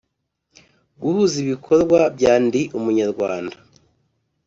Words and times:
guhuza 1.01 1.35
ibikorwa 1.45 1.99
bya 2.15 2.33
Ndi 2.45 2.61
Umunyarwanda 2.77 3.55